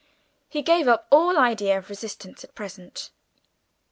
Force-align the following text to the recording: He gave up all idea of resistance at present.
He 0.49 0.63
gave 0.63 0.87
up 0.87 1.05
all 1.11 1.37
idea 1.37 1.77
of 1.77 1.87
resistance 1.87 2.43
at 2.43 2.55
present. 2.55 3.11